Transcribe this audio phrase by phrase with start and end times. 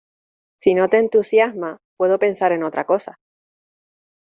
[0.59, 3.19] Si no te entusiasma, puedo pensar en otra cosa.